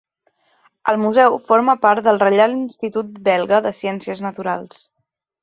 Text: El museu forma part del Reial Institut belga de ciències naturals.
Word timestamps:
El 0.93 0.95
museu 1.01 1.37
forma 1.51 1.75
part 1.83 2.07
del 2.07 2.17
Reial 2.23 2.57
Institut 2.57 3.13
belga 3.29 3.61
de 3.67 3.75
ciències 3.83 4.27
naturals. 4.29 4.83